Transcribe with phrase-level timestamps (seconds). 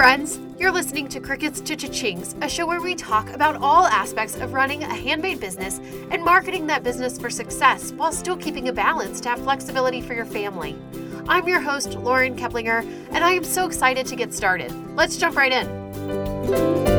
[0.00, 0.40] friends.
[0.58, 1.76] You're listening to Crickets to
[2.40, 5.78] a show where we talk about all aspects of running a handmade business
[6.10, 10.14] and marketing that business for success while still keeping a balance to have flexibility for
[10.14, 10.74] your family.
[11.28, 14.72] I'm your host, Lauren Keplinger, and I am so excited to get started.
[14.96, 16.89] Let's jump right in.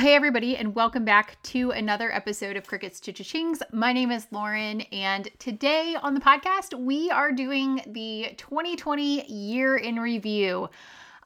[0.00, 3.60] Hey, everybody, and welcome back to another episode of Crickets to Cha-Chings.
[3.70, 9.76] My name is Lauren, and today on the podcast, we are doing the 2020 year
[9.76, 10.70] in review.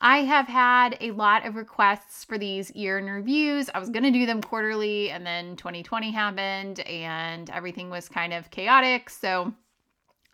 [0.01, 3.71] I have had a lot of requests for these year in reviews.
[3.73, 8.33] I was going to do them quarterly, and then 2020 happened, and everything was kind
[8.33, 9.09] of chaotic.
[9.09, 9.55] So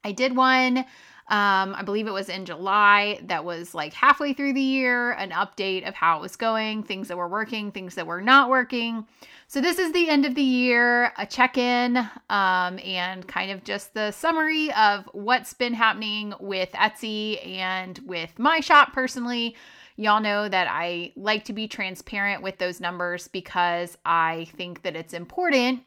[0.02, 0.87] I did one
[1.30, 5.30] um, I believe it was in July that was like halfway through the year, an
[5.30, 9.07] update of how it was going, things that were working, things that were not working.
[9.47, 11.97] So, this is the end of the year, a check in,
[12.30, 18.37] um, and kind of just the summary of what's been happening with Etsy and with
[18.37, 19.54] my shop personally.
[19.95, 24.97] Y'all know that I like to be transparent with those numbers because I think that
[24.97, 25.82] it's important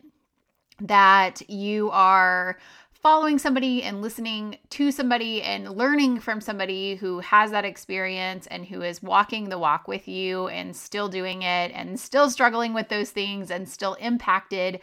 [0.81, 2.57] that you are
[3.03, 8.65] following somebody and listening to somebody and learning from somebody who has that experience and
[8.65, 12.87] who is walking the walk with you and still doing it and still struggling with
[12.87, 14.79] those things and still impacted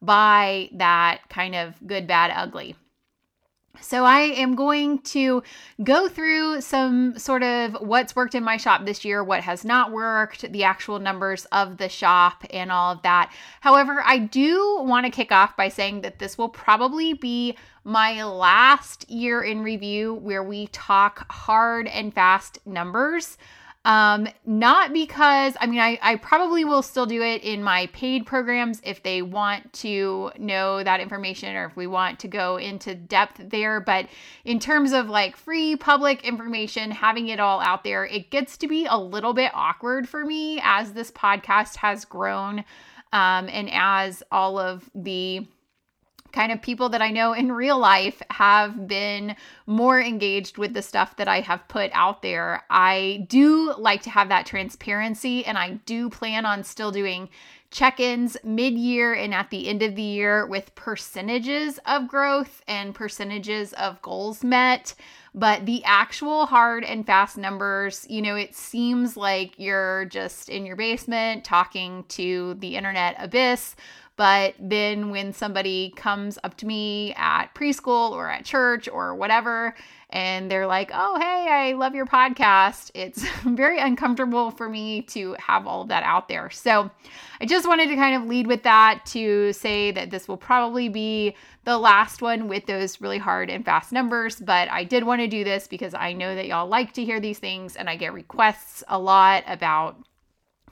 [0.00, 2.76] by that kind of good, bad, ugly.
[3.80, 5.42] So, I am going to
[5.82, 9.92] go through some sort of what's worked in my shop this year, what has not
[9.92, 13.32] worked, the actual numbers of the shop, and all of that.
[13.60, 18.22] However, I do want to kick off by saying that this will probably be my
[18.24, 23.36] last year in review where we talk hard and fast numbers.
[23.84, 28.24] Um, not because, I mean, I, I probably will still do it in my paid
[28.24, 32.94] programs if they want to know that information or if we want to go into
[32.94, 33.80] depth there.
[33.80, 34.08] But
[34.44, 38.68] in terms of like free public information, having it all out there, it gets to
[38.68, 42.64] be a little bit awkward for me as this podcast has grown
[43.12, 45.46] um, and as all of the
[46.34, 49.36] kind of people that I know in real life have been
[49.66, 52.64] more engaged with the stuff that I have put out there.
[52.68, 57.30] I do like to have that transparency, and I do plan on still doing
[57.70, 62.62] check ins mid year and at the end of the year with percentages of growth
[62.68, 64.94] and percentages of goals met.
[65.34, 70.64] But the actual hard and fast numbers, you know, it seems like you're just in
[70.64, 73.74] your basement talking to the internet abyss
[74.16, 79.74] but then when somebody comes up to me at preschool or at church or whatever,
[80.10, 85.34] and they're like, oh, hey, I love your podcast, it's very uncomfortable for me to
[85.40, 86.48] have all of that out there.
[86.50, 86.90] So
[87.40, 90.88] I just wanted to kind of lead with that to say that this will probably
[90.88, 94.36] be the last one with those really hard and fast numbers.
[94.36, 97.18] But I did want to do this because I know that y'all like to hear
[97.18, 99.96] these things and I get requests a lot about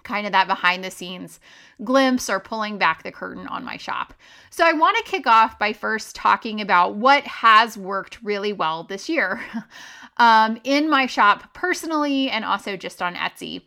[0.05, 1.41] kind of that behind the scenes
[1.85, 4.15] glimpse or pulling back the curtain on my shop.
[4.51, 8.85] So, I want to kick off by first talking about what has worked really well
[8.85, 9.41] this year
[10.17, 13.63] um, in my shop personally and also just on Etsy.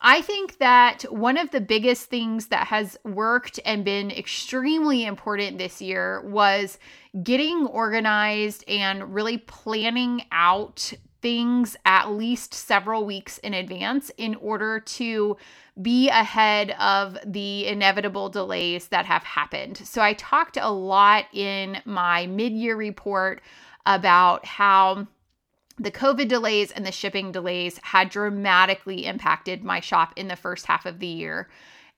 [0.00, 5.58] I think that one of the biggest things that has worked and been extremely important
[5.58, 6.78] this year was
[7.22, 14.80] getting organized and really planning out things at least several weeks in advance in order
[14.80, 15.36] to
[15.80, 19.76] be ahead of the inevitable delays that have happened.
[19.78, 23.40] So, I talked a lot in my mid year report
[23.86, 25.06] about how
[25.78, 30.66] the COVID delays and the shipping delays had dramatically impacted my shop in the first
[30.66, 31.48] half of the year.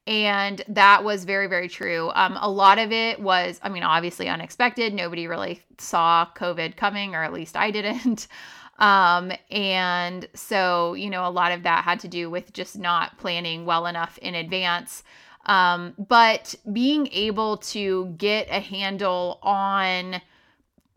[0.06, 2.10] And that was very, very true.
[2.14, 4.92] Um, a lot of it was, I mean, obviously unexpected.
[4.92, 8.26] Nobody really saw COVID coming, or at least I didn't.
[8.80, 13.18] Um, and so, you know, a lot of that had to do with just not
[13.18, 15.04] planning well enough in advance.
[15.46, 20.20] Um, but being able to get a handle on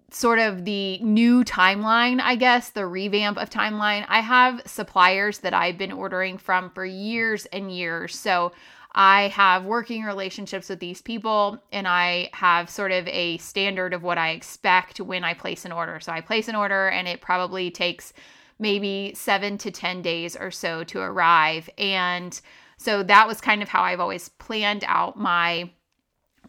[0.10, 4.06] sort of the new timeline, I guess, the revamp of timeline.
[4.08, 8.16] I have suppliers that I've been ordering from for years and years.
[8.16, 8.52] So
[8.96, 14.04] I have working relationships with these people and I have sort of a standard of
[14.04, 16.00] what I expect when I place an order.
[16.00, 18.14] So I place an order and it probably takes
[18.60, 21.70] maybe seven to 10 days or so to arrive.
[21.78, 22.40] And
[22.78, 25.72] so that was kind of how I've always planned out my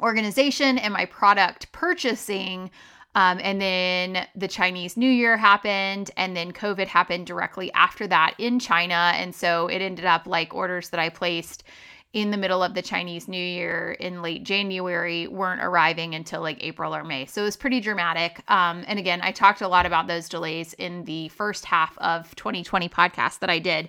[0.01, 2.71] organization and my product purchasing.
[3.15, 8.35] Um, and then the Chinese New Year happened, and then COVID happened directly after that
[8.39, 9.13] in China.
[9.15, 11.63] And so it ended up like orders that I placed
[12.15, 16.63] in the middle of the Chinese New Year in late January weren't arriving until like
[16.63, 17.27] April or May.
[17.27, 18.41] So it was pretty dramatic.
[18.49, 22.35] Um, and again, I talked a lot about those delays in the first half of
[22.37, 23.89] 2020 podcast that I did.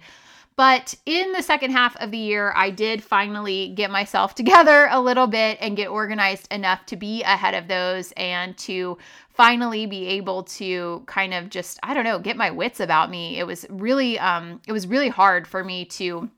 [0.55, 4.99] But in the second half of the year, I did finally get myself together a
[4.99, 8.97] little bit and get organized enough to be ahead of those and to
[9.29, 13.37] finally be able to kind of just, I don't know, get my wits about me.
[13.37, 16.31] It was really, um, it was really hard for me to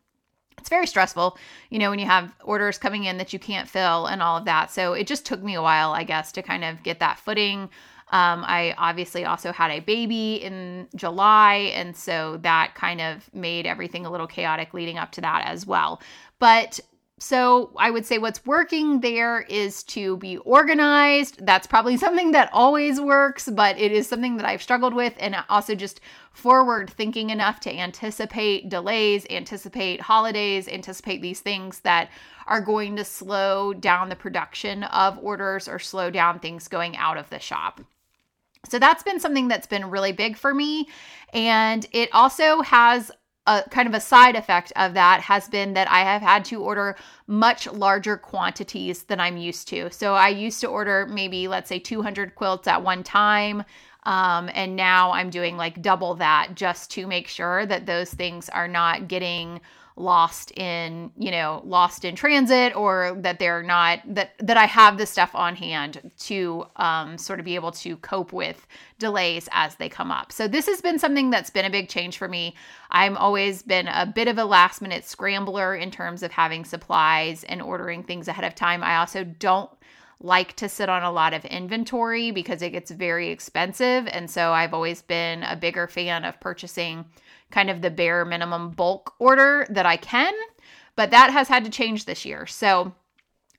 [0.68, 1.38] it's very stressful,
[1.70, 4.44] you know, when you have orders coming in that you can't fill and all of
[4.44, 4.70] that.
[4.70, 7.70] So it just took me a while, I guess, to kind of get that footing.
[8.12, 13.66] Um, I obviously also had a baby in July, and so that kind of made
[13.66, 16.02] everything a little chaotic leading up to that as well.
[16.38, 16.82] But
[17.20, 21.44] so I would say what's working there is to be organized.
[21.44, 25.14] That's probably something that always works, but it is something that I've struggled with.
[25.18, 26.00] And also just
[26.32, 32.10] forward thinking enough to anticipate delays, anticipate holidays, anticipate these things that
[32.46, 37.18] are going to slow down the production of orders or slow down things going out
[37.18, 37.82] of the shop.
[38.70, 40.88] So that's been something that's been really big for me.
[41.34, 43.12] And it also has
[43.48, 46.62] a kind of a side effect of that has been that I have had to
[46.62, 49.90] order much larger quantities than I'm used to.
[49.92, 53.64] So I used to order maybe, let's say, 200 quilts at one time.
[54.04, 58.50] Um, and now I'm doing like double that just to make sure that those things
[58.50, 59.62] are not getting
[59.98, 64.98] lost in you know lost in transit or that they're not that that i have
[64.98, 68.68] the stuff on hand to um, sort of be able to cope with
[69.00, 70.32] delays as they come up.
[70.32, 72.56] So this has been something that's been a big change for me.
[72.90, 77.44] I'm always been a bit of a last minute scrambler in terms of having supplies
[77.44, 78.84] and ordering things ahead of time.
[78.84, 79.70] I also don't
[80.20, 84.08] like to sit on a lot of inventory because it gets very expensive.
[84.08, 87.06] And so i've always been a bigger fan of purchasing
[87.52, 90.34] kind of the bare minimum bulk order that I can,
[90.96, 92.46] but that has had to change this year.
[92.46, 92.94] So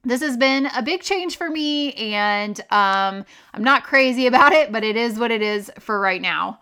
[0.05, 4.71] this has been a big change for me, and um, I'm not crazy about it,
[4.71, 6.61] but it is what it is for right now.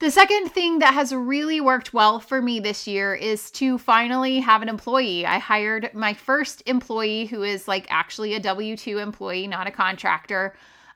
[0.00, 4.40] The second thing that has really worked well for me this year is to finally
[4.40, 5.26] have an employee.
[5.26, 9.70] I hired my first employee who is like actually a W 2 employee, not a
[9.70, 10.54] contractor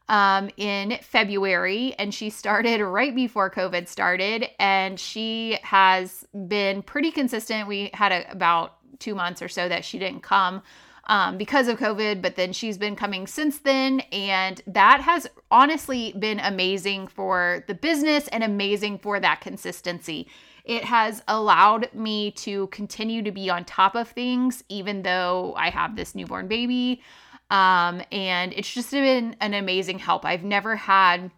[0.09, 7.11] um, in February, and she started right before COVID started, and she has been pretty
[7.11, 7.69] consistent.
[7.69, 10.63] We had a, about two months or so that she didn't come
[11.07, 16.15] um, because of COVID, but then she's been coming since then, and that has honestly
[16.19, 20.29] been amazing for the business and amazing for that consistency.
[20.65, 25.69] It has allowed me to continue to be on top of things, even though I
[25.69, 27.03] have this newborn baby.
[27.51, 30.25] Um, and it's just been an amazing help.
[30.25, 31.31] I've never had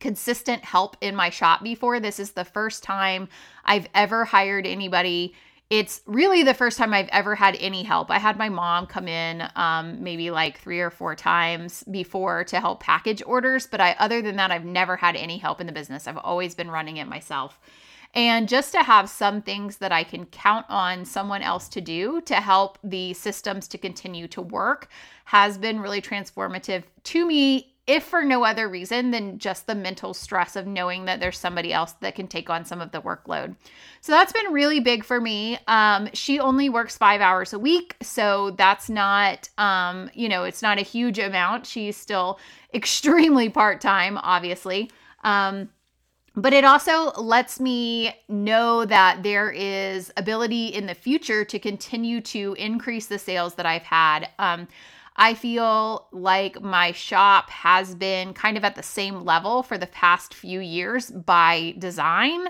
[0.00, 2.00] consistent help in my shop before.
[2.00, 3.28] This is the first time
[3.64, 5.34] I've ever hired anybody.
[5.68, 8.10] It's really the first time I've ever had any help.
[8.10, 12.58] I had my mom come in um, maybe like three or four times before to
[12.58, 15.72] help package orders, but I other than that, I've never had any help in the
[15.72, 16.08] business.
[16.08, 17.60] I've always been running it myself.
[18.14, 22.20] And just to have some things that I can count on someone else to do
[22.22, 24.88] to help the systems to continue to work
[25.26, 30.14] has been really transformative to me, if for no other reason than just the mental
[30.14, 33.56] stress of knowing that there's somebody else that can take on some of the workload.
[34.00, 35.58] So that's been really big for me.
[35.66, 37.96] Um, she only works five hours a week.
[38.02, 41.66] So that's not, um, you know, it's not a huge amount.
[41.66, 42.38] She's still
[42.74, 44.90] extremely part time, obviously.
[45.24, 45.68] Um,
[46.40, 52.20] but it also lets me know that there is ability in the future to continue
[52.20, 54.28] to increase the sales that I've had.
[54.38, 54.66] Um,
[55.16, 59.86] I feel like my shop has been kind of at the same level for the
[59.88, 62.46] past few years by design.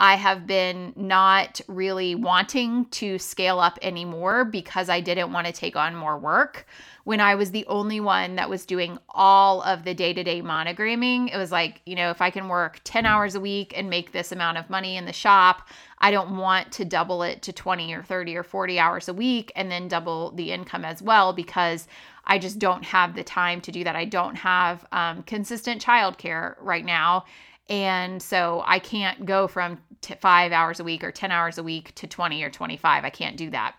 [0.00, 5.52] I have been not really wanting to scale up anymore because I didn't want to
[5.52, 6.66] take on more work.
[7.04, 10.42] When I was the only one that was doing all of the day to day
[10.42, 13.88] monogramming, it was like, you know, if I can work 10 hours a week and
[13.88, 17.52] make this amount of money in the shop, I don't want to double it to
[17.52, 21.32] 20 or 30 or 40 hours a week and then double the income as well
[21.32, 21.88] because
[22.24, 23.96] I just don't have the time to do that.
[23.96, 27.24] I don't have um, consistent childcare right now.
[27.68, 31.62] And so I can't go from t- five hours a week or 10 hours a
[31.62, 33.04] week to 20 or 25.
[33.04, 33.74] I can't do that.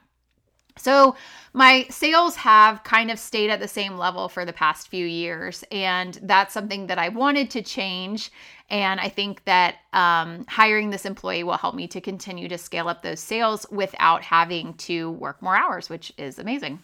[0.82, 1.16] So,
[1.54, 5.64] my sales have kind of stayed at the same level for the past few years,
[5.72, 8.32] and that's something that I wanted to change.
[8.70, 12.88] And I think that um, hiring this employee will help me to continue to scale
[12.88, 16.80] up those sales without having to work more hours, which is amazing.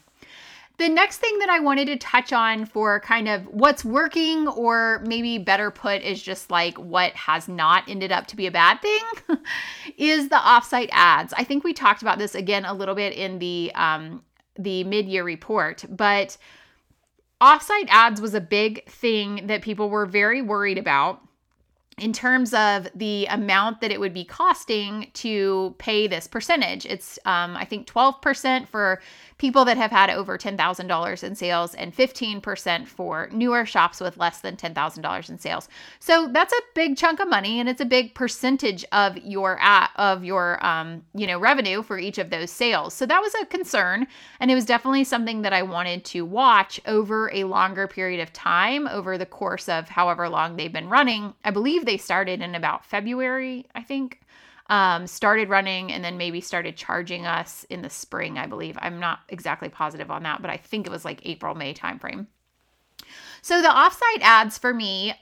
[0.78, 5.02] The next thing that I wanted to touch on for kind of what's working, or
[5.06, 8.80] maybe better put, is just like what has not ended up to be a bad
[8.82, 9.02] thing,
[9.98, 11.34] is the offsite ads.
[11.34, 14.24] I think we talked about this again a little bit in the um,
[14.60, 16.38] the mid year report, but
[17.42, 21.22] offsite ads was a big thing that people were very worried about
[21.98, 26.86] in terms of the amount that it would be costing to pay this percentage.
[26.86, 29.02] It's, um, I think, 12% for
[29.38, 34.42] people that have had over $10,000 in sales and 15% for newer shops with less
[34.42, 35.70] than $10,000 in sales.
[36.00, 39.92] So that's a big chunk of money and it's a big percentage of your at,
[39.96, 42.94] of your um, you know revenue for each of those sales.
[42.94, 44.08] So that was a concern
[44.40, 48.34] and it was definitely something that I wanted to watch over a longer period of
[48.34, 51.34] time over the course of however long they've been running.
[51.44, 54.22] I believe they started in about February, I think
[54.70, 58.78] um, started running and then maybe started charging us in the spring, I believe.
[58.82, 62.28] I'm not exactly positive on that, but I think it was like April, May timeframe.
[63.42, 65.14] So the offsite ads for me,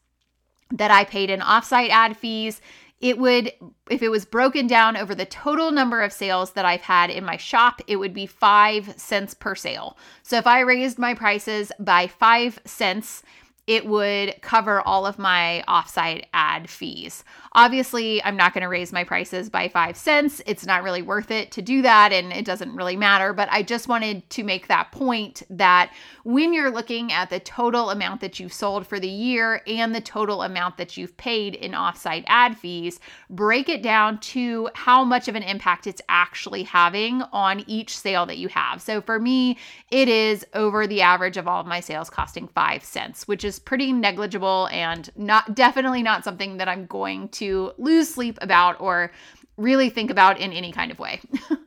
[0.72, 2.60] that I paid in offsite ad fees,
[3.00, 3.52] it would
[3.90, 7.24] if it was broken down over the total number of sales that I've had in
[7.24, 9.96] my shop, it would be 5 cents per sale.
[10.22, 13.22] So if I raised my prices by 5 cents,
[13.66, 17.24] it would cover all of my offsite ad fees.
[17.52, 20.40] Obviously, I'm not going to raise my prices by five cents.
[20.46, 23.32] It's not really worth it to do that, and it doesn't really matter.
[23.32, 25.92] But I just wanted to make that point that
[26.24, 30.00] when you're looking at the total amount that you've sold for the year and the
[30.00, 35.28] total amount that you've paid in offsite ad fees, break it down to how much
[35.28, 38.80] of an impact it's actually having on each sale that you have.
[38.80, 39.58] So for me,
[39.90, 43.58] it is over the average of all of my sales costing five cents, which is
[43.58, 49.12] pretty negligible and not definitely not something that I'm going to lose sleep about or
[49.56, 51.20] really think about in any kind of way.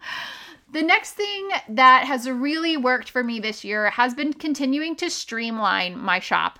[0.74, 5.10] The next thing that has really worked for me this year has been continuing to
[5.12, 6.58] streamline my shop.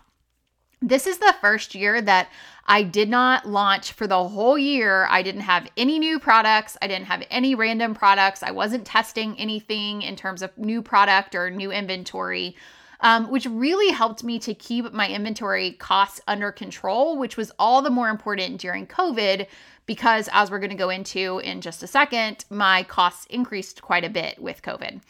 [0.84, 2.30] This is the first year that
[2.68, 5.08] I did not launch for the whole year.
[5.10, 6.78] I didn't have any new products.
[6.80, 8.44] I didn't have any random products.
[8.44, 12.56] I wasn't testing anything in terms of new product or new inventory
[13.04, 17.82] um, which really helped me to keep my inventory costs under control, which was all
[17.82, 19.46] the more important during COVID
[19.86, 24.06] because, as we're going to go into in just a second, my costs increased quite
[24.06, 25.02] a bit with COVID.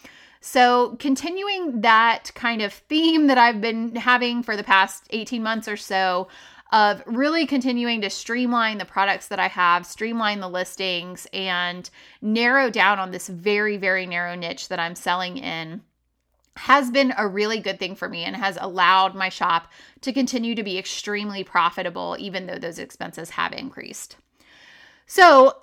[0.42, 5.68] So, continuing that kind of theme that I've been having for the past 18 months
[5.68, 6.28] or so,
[6.72, 11.88] of really continuing to streamline the products that I have, streamline the listings, and
[12.24, 15.84] narrow down on this very, very narrow niche that I'm selling in
[16.56, 20.56] has been a really good thing for me and has allowed my shop to continue
[20.56, 24.18] to be extremely profitable, even though those expenses have increased.
[25.06, 25.58] So,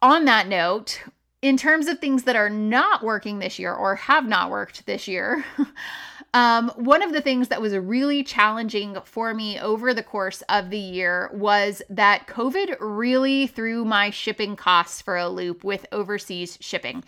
[0.00, 1.02] on that note,
[1.42, 5.06] in terms of things that are not working this year or have not worked this
[5.08, 5.44] year,
[6.34, 10.70] um, one of the things that was really challenging for me over the course of
[10.70, 16.58] the year was that COVID really threw my shipping costs for a loop with overseas
[16.60, 17.04] shipping.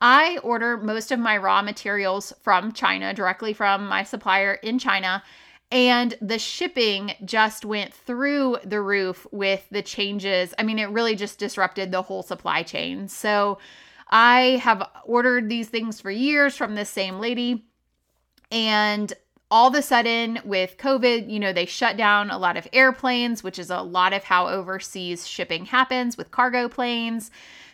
[0.00, 5.22] I order most of my raw materials from China, directly from my supplier in China.
[5.72, 10.52] And the shipping just went through the roof with the changes.
[10.58, 13.06] I mean, it really just disrupted the whole supply chain.
[13.06, 13.58] So
[14.08, 17.66] I have ordered these things for years from this same lady.
[18.50, 19.12] And
[19.48, 23.42] all of a sudden, with COVID, you know, they shut down a lot of airplanes,
[23.44, 27.30] which is a lot of how overseas shipping happens with cargo planes.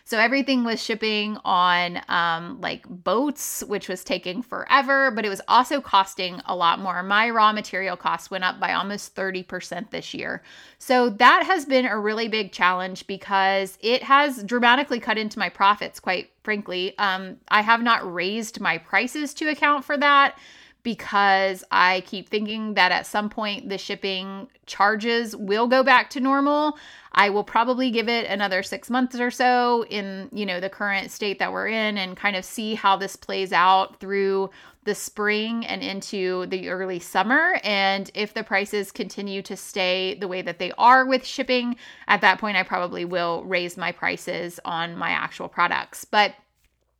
[0.07, 5.41] So everything was shipping on um, like boats, which was taking forever, but it was
[5.49, 7.03] also costing a lot more.
[7.03, 10.43] My raw material costs went up by almost 30% this year.
[10.79, 15.49] So that has been a really big challenge because it has dramatically cut into my
[15.49, 16.97] profits, quite frankly.
[16.97, 20.37] Um, I have not raised my prices to account for that
[20.87, 26.21] because I keep thinking that at some point the shipping charges will go back to
[26.21, 26.77] normal.
[27.11, 31.11] I will probably give it another 6 months or so in, you know, the current
[31.11, 34.49] state that we're in and kind of see how this plays out through
[34.85, 40.27] the spring and into the early summer and if the prices continue to stay the
[40.29, 41.75] way that they are with shipping,
[42.07, 46.05] at that point I probably will raise my prices on my actual products.
[46.05, 46.33] But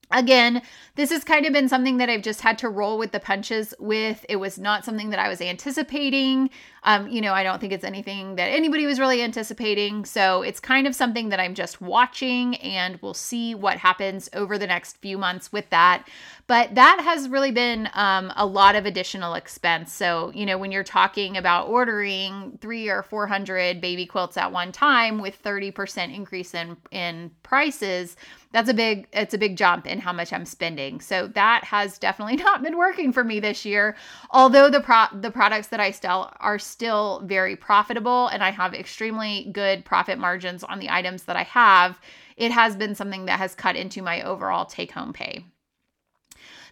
[0.10, 0.62] Again,
[0.96, 3.74] this has kind of been something that I've just had to roll with the punches
[3.78, 4.26] with.
[4.30, 6.50] It was not something that I was anticipating.
[6.84, 10.06] Um, you know, I don't think it's anything that anybody was really anticipating.
[10.06, 14.58] So it's kind of something that I'm just watching and we'll see what happens over
[14.58, 16.08] the next few months with that.
[16.48, 19.92] But that has really been um, a lot of additional expense.
[19.92, 24.72] So, you know, when you're talking about ordering three or 400 baby quilts at one
[24.72, 28.16] time with 30% increase in, in prices,
[28.51, 31.01] that's a big it's a big jump in how much I'm spending.
[31.01, 33.96] So that has definitely not been working for me this year.
[34.32, 38.74] Although the pro the products that I sell are still very profitable and I have
[38.74, 42.00] extremely good profit margins on the items that I have,
[42.38, 45.46] it has been something that has cut into my overall take home pay.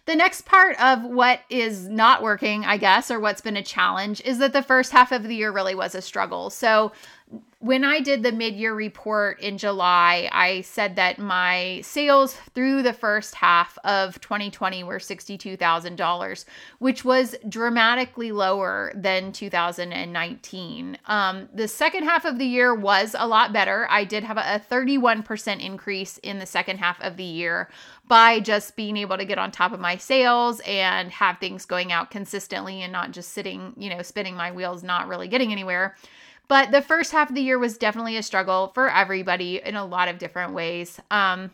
[0.06, 4.20] The next part of what is not working, I guess, or what's been a challenge
[4.24, 6.48] is that the first half of the year really was a struggle.
[6.50, 6.92] So
[7.58, 12.82] when I did the mid year report in July, I said that my sales through
[12.82, 16.44] the first half of 2020 were $62,000,
[16.78, 20.98] which was dramatically lower than 2019.
[21.06, 23.88] Um, the second half of the year was a lot better.
[23.90, 27.68] I did have a 31% increase in the second half of the year
[28.08, 31.90] by just being able to get on top of my sales and have things going
[31.90, 35.96] out consistently and not just sitting, you know, spinning my wheels, not really getting anywhere.
[36.48, 39.84] But the first half of the year was definitely a struggle for everybody in a
[39.84, 41.00] lot of different ways.
[41.10, 41.50] Um,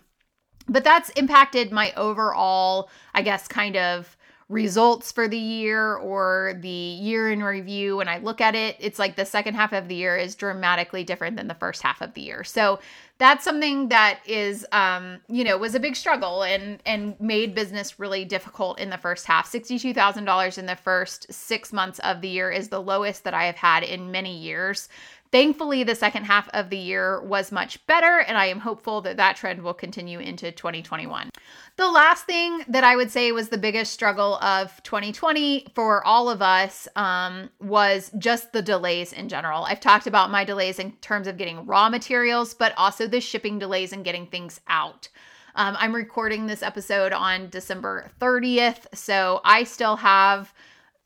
[0.68, 4.16] but that's impacted my overall, I guess, kind of
[4.52, 8.98] results for the year or the year in review when I look at it, it's
[8.98, 12.12] like the second half of the year is dramatically different than the first half of
[12.12, 12.44] the year.
[12.44, 12.78] So
[13.16, 17.98] that's something that is um, you know, was a big struggle and and made business
[17.98, 19.50] really difficult in the first half.
[19.50, 23.56] $62,000 in the first 6 months of the year is the lowest that I have
[23.56, 24.88] had in many years.
[25.32, 29.16] Thankfully, the second half of the year was much better, and I am hopeful that
[29.16, 31.30] that trend will continue into 2021.
[31.76, 36.28] The last thing that I would say was the biggest struggle of 2020 for all
[36.28, 39.64] of us um, was just the delays in general.
[39.64, 43.58] I've talked about my delays in terms of getting raw materials, but also the shipping
[43.58, 45.08] delays and getting things out.
[45.54, 50.52] Um, I'm recording this episode on December 30th, so I still have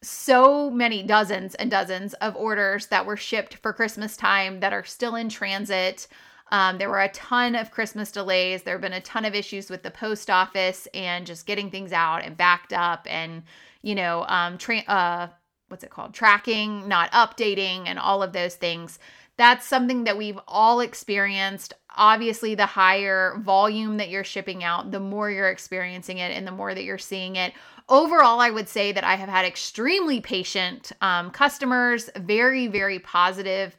[0.07, 4.85] so many dozens and dozens of orders that were shipped for Christmas time that are
[4.85, 6.07] still in transit.
[6.53, 8.63] Um, there were a ton of Christmas delays.
[8.63, 11.93] There have been a ton of issues with the post office and just getting things
[11.93, 13.43] out and backed up and,
[13.83, 15.29] you know, um, tra- uh,
[15.69, 16.15] what's it called?
[16.15, 18.99] Tracking, not updating, and all of those things.
[19.37, 21.75] That's something that we've all experienced.
[21.97, 26.53] Obviously, the higher volume that you're shipping out, the more you're experiencing it and the
[26.53, 27.53] more that you're seeing it
[27.89, 33.77] overall, I would say that I have had extremely patient um, customers, very, very positive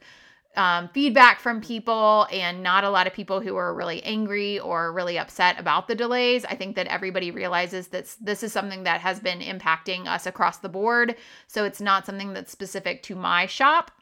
[0.56, 4.92] um, feedback from people, and not a lot of people who are really angry or
[4.92, 6.44] really upset about the delays.
[6.44, 10.58] I think that everybody realizes that this is something that has been impacting us across
[10.58, 11.16] the board.
[11.46, 13.92] So it's not something that's specific to my shop.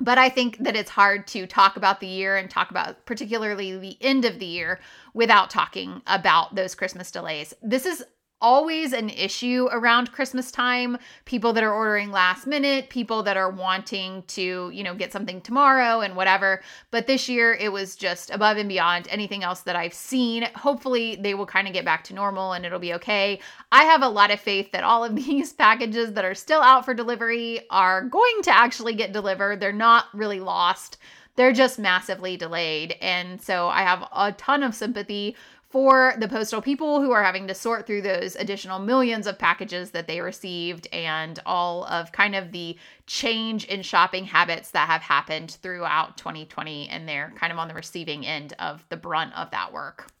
[0.00, 3.78] But I think that it's hard to talk about the year and talk about particularly
[3.78, 4.80] the end of the year
[5.12, 7.54] without talking about those Christmas delays.
[7.62, 8.04] This is
[8.44, 10.98] always an issue around Christmas time.
[11.24, 15.40] People that are ordering last minute, people that are wanting to, you know, get something
[15.40, 16.60] tomorrow and whatever.
[16.90, 20.46] But this year it was just above and beyond anything else that I've seen.
[20.56, 23.40] Hopefully they will kind of get back to normal and it'll be okay.
[23.72, 26.84] I have a lot of faith that all of these packages that are still out
[26.84, 29.58] for delivery are going to actually get delivered.
[29.58, 30.98] They're not really lost
[31.36, 32.92] they're just massively delayed.
[33.00, 35.36] And so I have a ton of sympathy
[35.74, 39.90] for the postal people who are having to sort through those additional millions of packages
[39.90, 45.02] that they received and all of kind of the change in shopping habits that have
[45.02, 49.50] happened throughout 2020 and they're kind of on the receiving end of the brunt of
[49.50, 50.13] that work.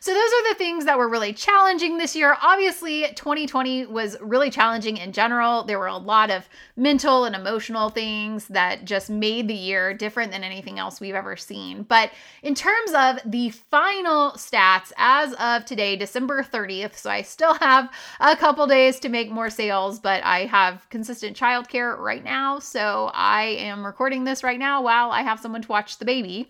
[0.00, 2.36] So, those are the things that were really challenging this year.
[2.42, 5.64] Obviously, 2020 was really challenging in general.
[5.64, 10.32] There were a lot of mental and emotional things that just made the year different
[10.32, 11.82] than anything else we've ever seen.
[11.82, 12.10] But
[12.42, 17.90] in terms of the final stats as of today, December 30th, so I still have
[18.20, 22.58] a couple days to make more sales, but I have consistent childcare right now.
[22.58, 26.48] So, I am recording this right now while I have someone to watch the baby.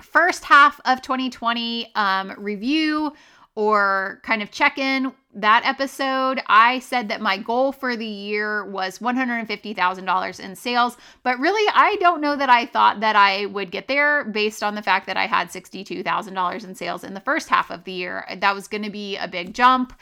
[0.00, 3.12] first half of 2020 um, review
[3.60, 8.64] or kind of check in that episode, I said that my goal for the year
[8.64, 10.96] was $150,000 in sales.
[11.24, 14.76] But really, I don't know that I thought that I would get there based on
[14.76, 18.24] the fact that I had $62,000 in sales in the first half of the year.
[18.34, 19.92] That was going to be a big jump.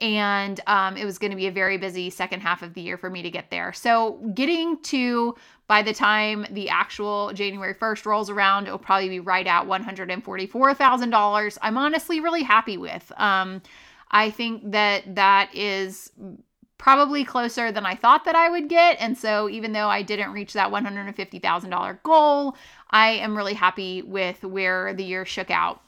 [0.00, 2.98] And um, it was going to be a very busy second half of the year
[2.98, 3.72] for me to get there.
[3.72, 9.20] So, getting to by the time the actual January 1st rolls around, it'll probably be
[9.20, 11.58] right at $144,000.
[11.62, 13.10] I'm honestly really happy with.
[13.16, 13.62] Um,
[14.10, 16.12] I think that that is
[16.76, 18.96] probably closer than I thought that I would get.
[19.00, 22.56] And so, even though I didn't reach that $150,000 goal,
[22.90, 25.80] I am really happy with where the year shook out.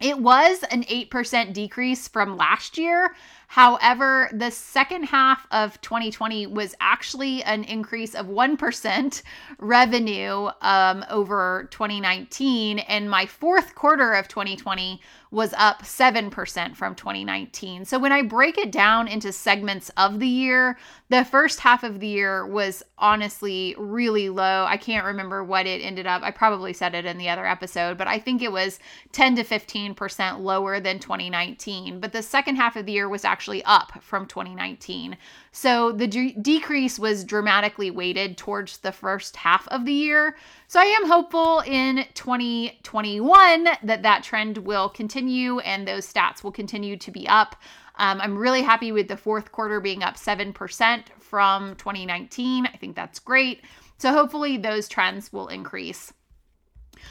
[0.00, 3.14] It was an 8% decrease from last year.
[3.50, 9.22] However, the second half of 2020 was actually an increase of 1%
[9.58, 12.78] revenue um, over 2019.
[12.78, 15.00] And my fourth quarter of 2020
[15.32, 17.84] was up 7% from 2019.
[17.84, 20.76] So when I break it down into segments of the year,
[21.08, 24.64] the first half of the year was honestly really low.
[24.68, 26.22] I can't remember what it ended up.
[26.22, 28.80] I probably said it in the other episode, but I think it was
[29.12, 32.00] 10 to 15% lower than 2019.
[32.00, 35.16] But the second half of the year was actually up from 2019.
[35.52, 40.36] So the de- decrease was dramatically weighted towards the first half of the year.
[40.68, 46.52] So I am hopeful in 2021 that that trend will continue and those stats will
[46.52, 47.56] continue to be up.
[47.96, 52.66] Um, I'm really happy with the fourth quarter being up 7% from 2019.
[52.66, 53.62] I think that's great.
[53.98, 56.12] So hopefully those trends will increase.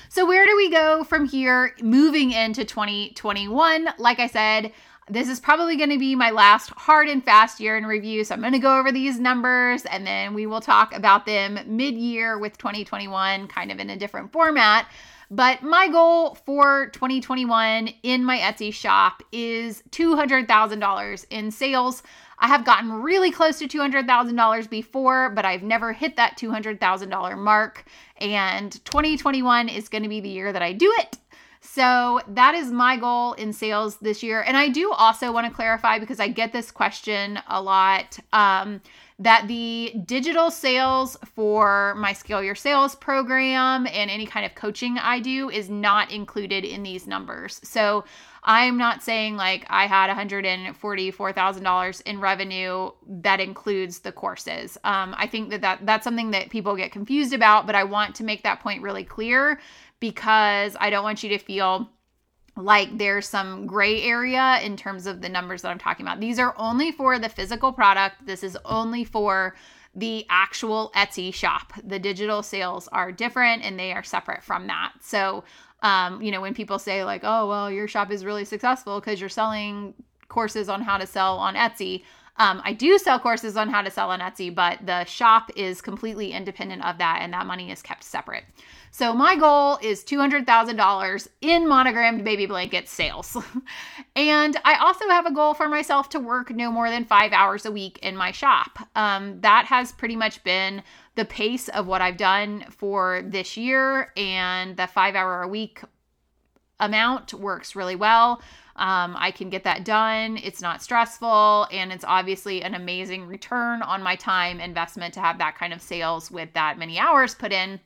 [0.09, 3.89] So, where do we go from here moving into 2021?
[3.97, 4.71] Like I said,
[5.09, 8.23] this is probably going to be my last hard and fast year in review.
[8.23, 11.59] So I'm going to go over these numbers and then we will talk about them
[11.65, 14.87] mid year with 2021, kind of in a different format.
[15.31, 22.01] But my goal for 2021 in my Etsy shop is $200,000 in sales.
[22.39, 27.85] I have gotten really close to $200,000 before, but I've never hit that $200,000 mark.
[28.17, 31.17] And 2021 is going to be the year that I do it.
[31.61, 34.41] So that is my goal in sales this year.
[34.41, 38.17] And I do also want to clarify because I get this question a lot.
[38.33, 38.81] Um,
[39.19, 44.97] that the digital sales for my Scale Your Sales program and any kind of coaching
[44.97, 47.59] I do is not included in these numbers.
[47.63, 48.05] So
[48.43, 54.77] I'm not saying like I had $144,000 in revenue that includes the courses.
[54.85, 58.15] Um, I think that, that that's something that people get confused about, but I want
[58.15, 59.59] to make that point really clear
[59.99, 61.89] because I don't want you to feel
[62.55, 66.19] like there's some gray area in terms of the numbers that I'm talking about.
[66.19, 68.25] These are only for the physical product.
[68.25, 69.55] This is only for
[69.95, 71.73] the actual Etsy shop.
[71.83, 74.93] The digital sales are different and they are separate from that.
[75.01, 75.43] So,
[75.81, 79.19] um, you know, when people say, like, oh, well, your shop is really successful because
[79.19, 79.93] you're selling
[80.27, 82.03] courses on how to sell on Etsy.
[82.39, 85.81] Um, I do sell courses on how to sell on Etsy, but the shop is
[85.81, 88.45] completely independent of that and that money is kept separate.
[88.91, 93.37] So my goal is $200,000 in monogrammed baby blanket sales.
[94.15, 97.65] and I also have a goal for myself to work no more than five hours
[97.65, 98.79] a week in my shop.
[98.95, 100.81] Um, that has pretty much been
[101.15, 105.81] the pace of what I've done for this year, and the five hour a week
[106.79, 108.41] amount works really well.
[108.79, 110.37] Um, I can get that done.
[110.41, 115.37] It's not stressful, and it's obviously an amazing return on my time investment to have
[115.37, 117.79] that kind of sales with that many hours put in.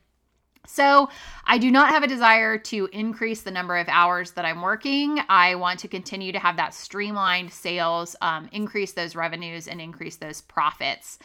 [0.66, 1.10] So,
[1.44, 5.18] I do not have a desire to increase the number of hours that I'm working.
[5.28, 10.16] I want to continue to have that streamlined sales, um, increase those revenues, and increase
[10.16, 11.18] those profits.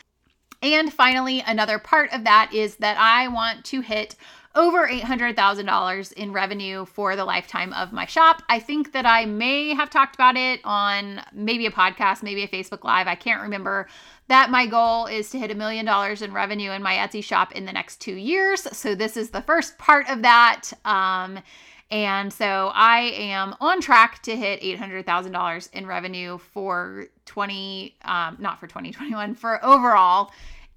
[0.61, 4.15] And finally, another part of that is that I want to hit
[4.55, 8.41] over $800,000 in revenue for the lifetime of my shop.
[8.49, 12.47] I think that I may have talked about it on maybe a podcast, maybe a
[12.47, 13.07] Facebook Live.
[13.07, 13.87] I can't remember
[14.27, 17.51] that my goal is to hit a million dollars in revenue in my Etsy shop
[17.51, 18.61] in the next two years.
[18.75, 20.71] So this is the first part of that.
[20.83, 21.39] Um,
[21.91, 28.59] and so I am on track to hit $800,000 in revenue for 20, um, not
[28.59, 30.31] for 2021, for overall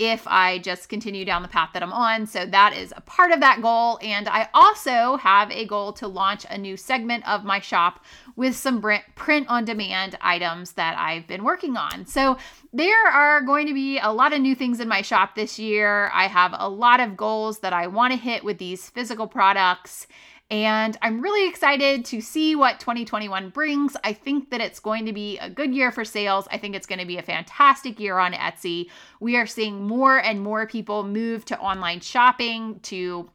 [0.05, 2.27] if I just continue down the path that I'm on.
[2.27, 4.01] So that is a part of that goal.
[4.03, 8.57] And I also have a goal to launch a new segment of my shop with
[8.57, 8.83] some
[9.15, 12.05] print on demand items that I've been working on.
[12.07, 12.37] So
[12.73, 16.11] there are going to be a lot of new things in my shop this year.
[16.13, 20.09] I have a lot of goals that I want to hit with these physical products.
[20.53, 23.97] And I'm really excited to see what 2021 brings.
[24.05, 26.47] I think that it's going to be a good year for sales.
[26.51, 28.91] I think it's going to be a fantastic year on Etsy.
[29.19, 33.31] We are seeing more and more people move to online shopping, to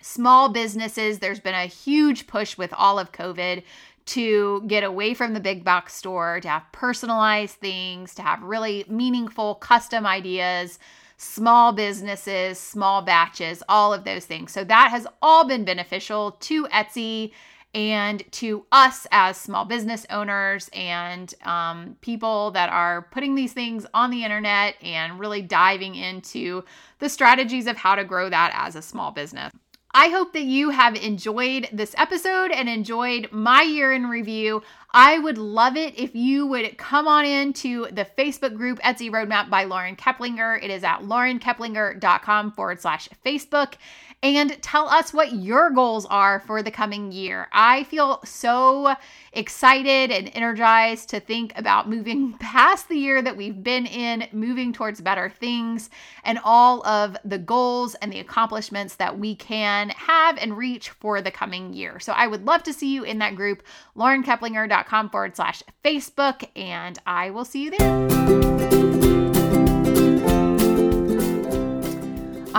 [0.00, 1.18] small businesses.
[1.18, 3.62] There's been a huge push with all of COVID
[4.06, 8.86] to get away from the big box store, to have personalized things, to have really
[8.88, 10.78] meaningful custom ideas
[11.22, 14.50] small businesses, small batches, all of those things.
[14.52, 17.32] So that has all been beneficial to Etsy
[17.74, 23.84] and to us as small business owners and um, people that are putting these things
[23.92, 26.64] on the internet and really diving into
[27.00, 29.52] the strategies of how to grow that as a small business.
[29.92, 34.62] I hope that you have enjoyed this episode and enjoyed my year in review.
[34.92, 39.10] I would love it if you would come on in to the Facebook group Etsy
[39.10, 40.62] Roadmap by Lauren Keplinger.
[40.62, 43.74] It is at laurenkeplinger.com forward slash Facebook
[44.22, 47.48] and tell us what your goals are for the coming year.
[47.52, 48.94] I feel so
[49.32, 54.72] excited and energized to think about moving past the year that we've been in, moving
[54.72, 55.88] towards better things,
[56.24, 61.22] and all of the goals and the accomplishments that we can have and reach for
[61.22, 61.98] the coming year.
[61.98, 63.62] So I would love to see you in that group,
[63.96, 68.89] laurenkeplinger.com forward slash Facebook, and I will see you there.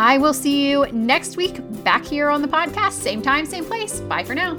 [0.02, 2.94] I will see you next week back here on the podcast.
[2.94, 4.00] Same time, same place.
[4.00, 4.58] Bye for now.